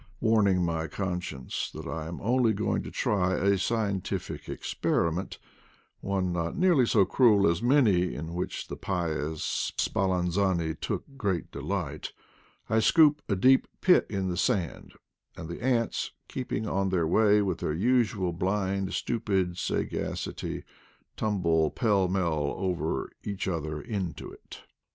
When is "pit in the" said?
13.79-14.37